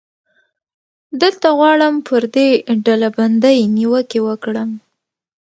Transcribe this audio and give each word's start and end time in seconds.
دلته 1.21 1.47
غواړم 1.57 1.95
پر 2.07 2.23
دې 2.35 2.49
ډلبندۍ 2.85 3.59
نیوکې 3.75 4.19
وکړم. 4.27 4.69